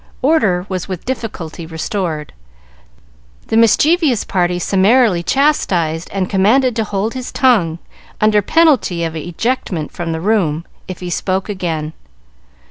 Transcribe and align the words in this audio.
Order 0.23 0.65
was 0.67 0.87
with 0.87 1.05
difficulty 1.05 1.67
restored, 1.67 2.33
the 3.49 3.55
mischievous 3.55 4.23
party 4.23 4.57
summarily 4.57 5.21
chastised 5.21 6.09
and 6.11 6.27
commanded 6.27 6.75
to 6.77 6.83
hold 6.83 7.13
his 7.13 7.31
tongue, 7.31 7.77
under 8.19 8.41
penalty 8.41 9.03
of 9.03 9.15
ejectment 9.15 9.91
from 9.91 10.11
the 10.11 10.19
room 10.19 10.65
if 10.87 11.01
he 11.01 11.11
spoke 11.11 11.49
again. 11.49 11.93